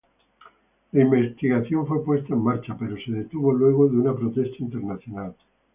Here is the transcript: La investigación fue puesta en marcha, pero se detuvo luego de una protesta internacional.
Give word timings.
La 0.93 1.01
investigación 1.03 1.85
fue 1.85 2.03
puesta 2.03 2.33
en 2.33 2.41
marcha, 2.41 2.75
pero 2.75 2.95
se 2.97 3.11
detuvo 3.11 3.51
luego 3.53 3.87
de 3.87 3.97
una 3.97 4.15
protesta 4.15 4.57
internacional. 4.63 5.35